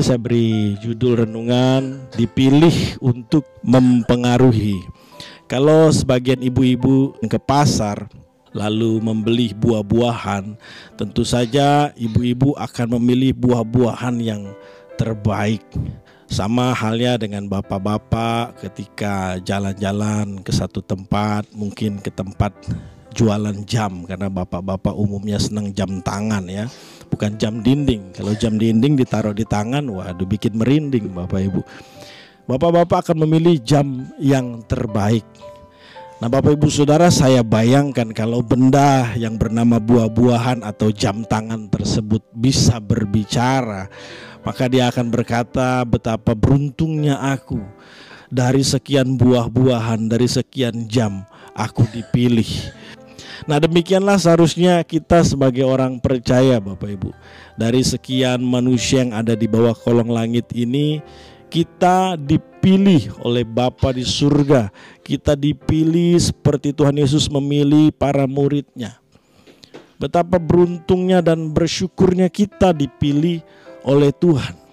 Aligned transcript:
Saya 0.00 0.16
beri 0.16 0.80
judul 0.80 1.28
renungan 1.28 2.08
dipilih 2.16 2.96
untuk 3.04 3.44
mempengaruhi. 3.60 4.80
Kalau 5.44 5.92
sebagian 5.92 6.40
ibu-ibu 6.40 7.12
ke 7.20 7.36
pasar 7.36 8.08
lalu 8.56 8.96
membeli 9.04 9.52
buah-buahan, 9.52 10.56
tentu 10.96 11.20
saja 11.20 11.92
ibu-ibu 12.00 12.56
akan 12.56 12.96
memilih 12.96 13.36
buah-buahan 13.36 14.16
yang 14.24 14.48
terbaik. 14.96 15.60
Sama 16.32 16.72
halnya 16.72 17.20
dengan 17.20 17.44
bapak-bapak 17.44 18.56
ketika 18.56 19.36
jalan-jalan 19.44 20.40
ke 20.40 20.48
satu 20.48 20.80
tempat, 20.80 21.44
mungkin 21.52 22.00
ke 22.00 22.08
tempat 22.08 22.56
jualan 23.14 23.56
jam 23.66 24.06
karena 24.06 24.30
bapak-bapak 24.30 24.94
umumnya 24.94 25.36
senang 25.36 25.74
jam 25.74 26.02
tangan 26.02 26.46
ya 26.46 26.66
bukan 27.10 27.34
jam 27.36 27.60
dinding. 27.60 28.14
Kalau 28.14 28.32
jam 28.38 28.56
dinding 28.56 28.94
ditaruh 28.94 29.34
di 29.34 29.42
tangan 29.44 29.82
waduh 29.90 30.24
bikin 30.24 30.54
merinding 30.56 31.10
bapak 31.10 31.50
ibu. 31.50 31.60
Bapak-bapak 32.46 33.10
akan 33.10 33.26
memilih 33.26 33.62
jam 33.62 34.10
yang 34.18 34.62
terbaik. 34.66 35.22
Nah 36.20 36.28
Bapak 36.28 36.52
Ibu 36.52 36.68
Saudara 36.68 37.08
saya 37.08 37.40
bayangkan 37.40 38.12
kalau 38.12 38.44
benda 38.44 39.08
yang 39.16 39.40
bernama 39.40 39.80
buah-buahan 39.80 40.60
atau 40.60 40.92
jam 40.92 41.24
tangan 41.24 41.72
tersebut 41.72 42.20
bisa 42.36 42.76
berbicara 42.76 43.88
Maka 44.40 44.72
dia 44.72 44.88
akan 44.88 45.12
berkata 45.12 45.84
betapa 45.84 46.32
beruntungnya 46.32 47.20
aku. 47.20 47.60
Dari 48.30 48.62
sekian 48.62 49.18
buah-buahan, 49.18 50.06
dari 50.06 50.30
sekian 50.30 50.86
jam 50.86 51.26
aku 51.52 51.82
dipilih 51.90 52.46
Nah 53.48 53.56
demikianlah 53.56 54.20
seharusnya 54.20 54.84
kita 54.84 55.24
sebagai 55.24 55.64
orang 55.64 55.96
percaya 55.96 56.60
Bapak 56.60 56.90
Ibu 56.92 57.10
Dari 57.56 57.80
sekian 57.80 58.44
manusia 58.44 59.04
yang 59.04 59.16
ada 59.16 59.32
di 59.32 59.48
bawah 59.48 59.72
kolong 59.72 60.12
langit 60.12 60.48
ini 60.52 61.00
kita 61.50 62.14
dipilih 62.14 63.10
oleh 63.26 63.42
Bapa 63.42 63.90
di 63.90 64.06
surga. 64.06 64.70
Kita 65.02 65.34
dipilih 65.34 66.14
seperti 66.22 66.70
Tuhan 66.70 66.94
Yesus 66.94 67.26
memilih 67.26 67.90
para 67.90 68.24
muridnya. 68.30 69.02
Betapa 69.98 70.38
beruntungnya 70.38 71.20
dan 71.20 71.50
bersyukurnya 71.50 72.30
kita 72.30 72.70
dipilih 72.70 73.42
oleh 73.82 74.14
Tuhan. 74.14 74.69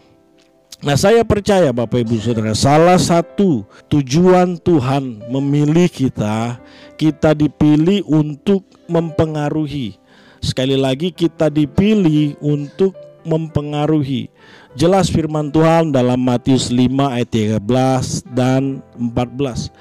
Nah, 0.77 0.93
saya 0.93 1.25
percaya 1.25 1.73
Bapak 1.73 2.05
Ibu 2.05 2.21
Saudara, 2.21 2.53
salah 2.53 3.01
satu 3.01 3.65
tujuan 3.89 4.61
Tuhan 4.61 5.25
memilih 5.25 5.89
kita, 5.89 6.61
kita 7.01 7.33
dipilih 7.33 8.05
untuk 8.05 8.61
mempengaruhi. 8.85 9.97
Sekali 10.37 10.77
lagi 10.77 11.09
kita 11.09 11.49
dipilih 11.49 12.37
untuk 12.45 12.93
mempengaruhi. 13.25 14.29
Jelas 14.77 15.09
firman 15.09 15.49
Tuhan 15.49 15.89
dalam 15.89 16.21
Matius 16.21 16.69
5 16.69 16.85
ayat 17.09 17.57
13 17.57 18.37
dan 18.37 18.85
14 19.01 19.73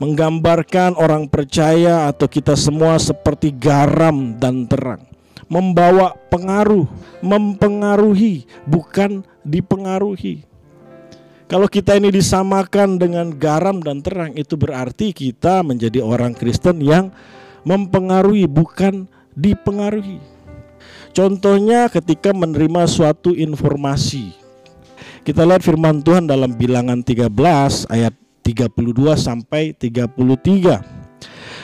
menggambarkan 0.00 0.96
orang 0.96 1.28
percaya 1.28 2.08
atau 2.08 2.24
kita 2.24 2.56
semua 2.56 2.96
seperti 2.96 3.52
garam 3.52 4.32
dan 4.40 4.64
terang 4.64 5.09
membawa 5.50 6.14
pengaruh, 6.30 6.86
mempengaruhi, 7.20 8.46
bukan 8.62 9.26
dipengaruhi. 9.42 10.46
Kalau 11.50 11.66
kita 11.66 11.98
ini 11.98 12.14
disamakan 12.14 12.94
dengan 12.94 13.34
garam 13.34 13.82
dan 13.82 13.98
terang, 13.98 14.30
itu 14.38 14.54
berarti 14.54 15.10
kita 15.10 15.66
menjadi 15.66 15.98
orang 15.98 16.30
Kristen 16.30 16.78
yang 16.78 17.10
mempengaruhi, 17.66 18.46
bukan 18.46 19.10
dipengaruhi. 19.34 20.22
Contohnya 21.10 21.90
ketika 21.90 22.30
menerima 22.30 22.86
suatu 22.86 23.34
informasi. 23.34 24.30
Kita 25.26 25.42
lihat 25.42 25.66
firman 25.66 26.00
Tuhan 26.06 26.30
dalam 26.30 26.54
bilangan 26.54 27.02
13 27.02 27.26
ayat 27.90 28.14
32 28.46 29.18
sampai 29.18 29.74
33. 29.74 30.99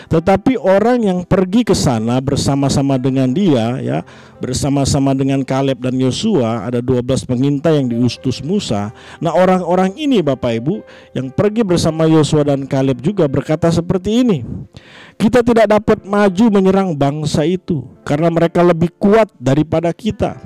Tetapi 0.07 0.59
orang 0.61 1.03
yang 1.03 1.19
pergi 1.27 1.67
ke 1.67 1.75
sana 1.75 2.23
bersama-sama 2.23 2.95
dengan 2.97 3.31
dia 3.31 3.79
ya, 3.83 3.99
bersama-sama 4.39 5.17
dengan 5.17 5.43
Kaleb 5.43 5.83
dan 5.83 5.97
Yosua, 5.99 6.67
ada 6.69 6.79
12 6.79 7.27
pengintai 7.27 7.83
yang 7.83 7.91
diutus 7.91 8.45
Musa. 8.45 8.95
Nah, 9.19 9.35
orang-orang 9.35 9.97
ini 9.99 10.23
Bapak 10.23 10.63
Ibu 10.63 10.75
yang 11.17 11.33
pergi 11.35 11.67
bersama 11.67 12.07
Yosua 12.07 12.47
dan 12.47 12.69
Kaleb 12.69 13.03
juga 13.03 13.27
berkata 13.27 13.73
seperti 13.73 14.23
ini. 14.23 14.47
Kita 15.17 15.41
tidak 15.41 15.73
dapat 15.73 16.05
maju 16.05 16.45
menyerang 16.53 16.93
bangsa 16.93 17.41
itu 17.49 17.89
karena 18.05 18.29
mereka 18.29 18.61
lebih 18.61 18.93
kuat 19.01 19.33
daripada 19.41 19.89
kita. 19.89 20.37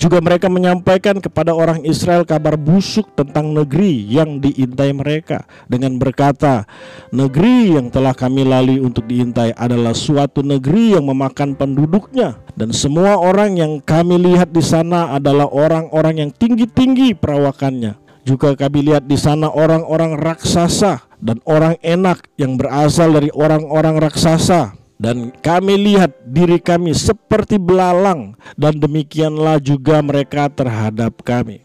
Juga 0.00 0.24
mereka 0.24 0.48
menyampaikan 0.48 1.20
kepada 1.20 1.52
orang 1.52 1.84
Israel 1.84 2.24
kabar 2.24 2.56
busuk 2.56 3.12
tentang 3.12 3.52
negeri 3.52 4.08
yang 4.08 4.40
diintai 4.40 4.96
mereka 4.96 5.44
dengan 5.68 6.00
berkata, 6.00 6.64
"Negeri 7.12 7.76
yang 7.76 7.92
telah 7.92 8.16
kami 8.16 8.48
lalui 8.48 8.80
untuk 8.80 9.04
diintai 9.04 9.52
adalah 9.52 9.92
suatu 9.92 10.40
negeri 10.40 10.96
yang 10.96 11.04
memakan 11.04 11.52
penduduknya 11.52 12.40
dan 12.56 12.72
semua 12.72 13.20
orang 13.20 13.60
yang 13.60 13.84
kami 13.84 14.16
lihat 14.16 14.48
di 14.48 14.64
sana 14.64 15.12
adalah 15.12 15.44
orang-orang 15.44 16.24
yang 16.24 16.30
tinggi-tinggi 16.32 17.12
perawakannya." 17.20 18.05
Juga 18.26 18.58
kami 18.58 18.90
lihat 18.90 19.06
di 19.06 19.14
sana 19.14 19.46
orang-orang 19.46 20.18
raksasa 20.18 21.06
dan 21.22 21.38
orang 21.46 21.78
enak 21.78 22.26
yang 22.34 22.58
berasal 22.58 23.14
dari 23.14 23.30
orang-orang 23.30 24.02
raksasa 24.02 24.74
dan 24.98 25.30
kami 25.44 25.78
lihat 25.78 26.10
diri 26.26 26.58
kami 26.58 26.90
seperti 26.90 27.54
belalang 27.54 28.34
dan 28.58 28.82
demikianlah 28.82 29.62
juga 29.62 30.02
mereka 30.02 30.50
terhadap 30.50 31.14
kami. 31.22 31.62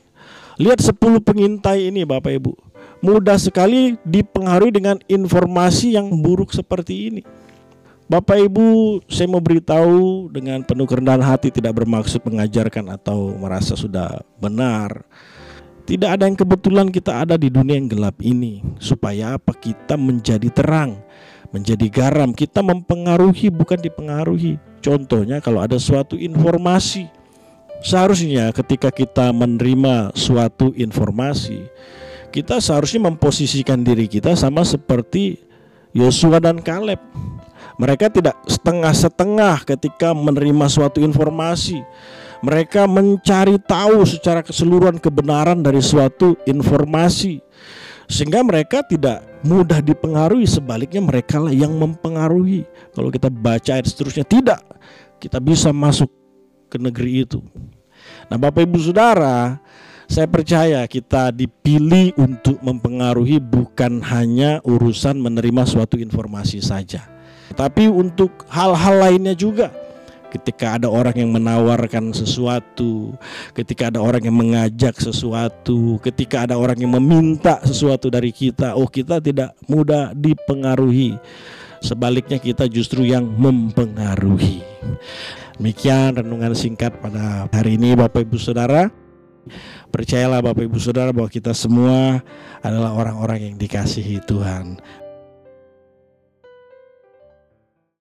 Lihat 0.61 0.85
10 0.85 1.01
pengintai 1.25 1.89
ini 1.89 2.05
Bapak 2.05 2.37
Ibu. 2.37 2.53
Mudah 3.01 3.41
sekali 3.41 3.97
dipengaruhi 4.05 4.77
dengan 4.77 5.01
informasi 5.09 5.97
yang 5.97 6.13
buruk 6.21 6.53
seperti 6.53 7.09
ini. 7.09 7.21
Bapak 8.05 8.37
Ibu, 8.37 8.99
saya 9.09 9.25
mau 9.25 9.41
beritahu 9.41 10.29
dengan 10.29 10.61
penuh 10.61 10.85
kerendahan 10.85 11.23
hati 11.23 11.49
tidak 11.49 11.81
bermaksud 11.81 12.21
mengajarkan 12.27 12.93
atau 12.93 13.33
merasa 13.39 13.73
sudah 13.73 14.21
benar. 14.37 15.01
Tidak 15.81 16.09
ada 16.09 16.29
yang 16.29 16.37
kebetulan 16.37 16.87
kita 16.93 17.25
ada 17.25 17.35
di 17.35 17.49
dunia 17.49 17.75
yang 17.75 17.89
gelap 17.89 18.17
ini. 18.21 18.61
Supaya 18.77 19.35
apa? 19.37 19.53
Kita 19.57 19.97
menjadi 19.97 20.49
terang 20.53 21.01
Menjadi 21.51 21.87
garam. 21.91 22.31
Kita 22.31 22.63
mempengaruhi 22.63 23.51
bukan 23.51 23.81
dipengaruhi. 23.81 24.61
Contohnya 24.81 25.43
kalau 25.43 25.61
ada 25.61 25.77
suatu 25.77 26.17
informasi 26.17 27.05
Seharusnya 27.81 28.53
ketika 28.53 28.93
kita 28.93 29.33
menerima 29.33 30.13
suatu 30.13 30.69
informasi 30.77 31.65
Kita 32.29 32.61
seharusnya 32.61 33.09
memposisikan 33.09 33.81
diri 33.81 34.05
kita 34.05 34.37
sama 34.37 34.61
seperti 34.61 35.41
Yosua 35.91 36.39
dan 36.39 36.63
Kaleb. 36.63 36.99
Mereka 37.75 38.07
tidak 38.13 38.39
setengah-setengah 38.47 39.67
ketika 39.67 40.15
menerima 40.15 40.71
suatu 40.71 41.03
informasi 41.03 41.83
mereka 42.41 42.89
mencari 42.89 43.61
tahu 43.61 44.01
secara 44.05 44.41
keseluruhan 44.41 44.97
kebenaran 44.97 45.61
dari 45.61 45.81
suatu 45.81 46.37
informasi 46.49 47.41
sehingga 48.09 48.43
mereka 48.43 48.83
tidak 48.83 49.23
mudah 49.45 49.79
dipengaruhi. 49.79 50.43
Sebaliknya 50.49 50.99
mereka 50.99 51.39
lah 51.39 51.53
yang 51.53 51.71
mempengaruhi. 51.77 52.67
Kalau 52.91 53.07
kita 53.07 53.31
baca 53.31 53.77
ayat 53.77 53.87
seterusnya 53.87 54.27
tidak. 54.27 54.59
Kita 55.21 55.37
bisa 55.37 55.69
masuk 55.69 56.09
ke 56.67 56.81
negeri 56.81 57.23
itu. 57.29 57.39
Nah 58.27 58.35
Bapak 58.41 58.65
Ibu 58.65 58.81
Saudara 58.81 59.61
saya 60.11 60.27
percaya 60.27 60.83
kita 60.91 61.31
dipilih 61.31 62.11
untuk 62.19 62.59
mempengaruhi 62.59 63.39
bukan 63.39 64.03
hanya 64.03 64.59
urusan 64.67 65.15
menerima 65.15 65.63
suatu 65.63 65.95
informasi 65.95 66.59
saja 66.59 67.07
tapi 67.55 67.87
untuk 67.87 68.43
hal-hal 68.51 69.07
lainnya 69.07 69.31
juga 69.31 69.71
ketika 70.31 70.79
ada 70.79 70.87
orang 70.87 71.13
yang 71.19 71.29
menawarkan 71.35 72.15
sesuatu, 72.15 73.11
ketika 73.51 73.91
ada 73.91 73.99
orang 73.99 74.23
yang 74.23 74.37
mengajak 74.39 74.95
sesuatu, 74.95 75.99
ketika 75.99 76.47
ada 76.47 76.55
orang 76.55 76.79
yang 76.79 76.95
meminta 76.95 77.59
sesuatu 77.67 78.07
dari 78.07 78.31
kita, 78.31 78.79
oh 78.79 78.87
kita 78.87 79.19
tidak 79.19 79.51
mudah 79.67 80.15
dipengaruhi. 80.15 81.19
Sebaliknya 81.83 82.39
kita 82.39 82.69
justru 82.71 83.03
yang 83.03 83.27
mempengaruhi. 83.27 84.63
Demikian 85.59 86.17
renungan 86.17 86.55
singkat 86.55 86.95
pada 87.01 87.49
hari 87.51 87.75
ini 87.75 87.97
Bapak 87.97 88.23
Ibu 88.25 88.37
Saudara. 88.39 88.87
Percayalah 89.89 90.39
Bapak 90.45 90.69
Ibu 90.69 90.77
Saudara 90.77 91.11
bahwa 91.11 91.27
kita 91.27 91.51
semua 91.51 92.21
adalah 92.61 92.93
orang-orang 92.93 93.51
yang 93.51 93.55
dikasihi 93.57 94.21
Tuhan. 94.23 94.77